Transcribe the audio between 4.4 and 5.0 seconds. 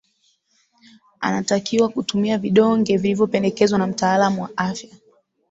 wa afya